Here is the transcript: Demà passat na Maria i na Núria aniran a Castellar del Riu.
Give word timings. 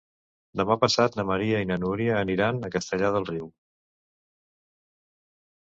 Demà 0.61 0.77
passat 0.83 1.17
na 1.19 1.25
Maria 1.33 1.59
i 1.65 1.69
na 1.73 1.77
Núria 1.83 2.15
aniran 2.23 2.65
a 2.65 2.73
Castellar 2.77 3.15
del 3.19 3.29
Riu. 3.33 3.53